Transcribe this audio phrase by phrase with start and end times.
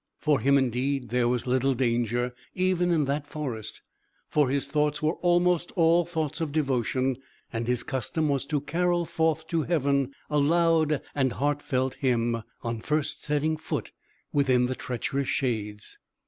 [0.17, 3.83] For him, indeed, there was little danger, even in that forest;
[4.27, 7.17] for his thoughts were almost all thoughts of devotion,
[7.53, 12.81] and his custom was to carol forth to Heaven a loud and heartfelt hymn, on
[12.81, 13.91] first setting foot
[14.33, 15.99] within the treacherous shades.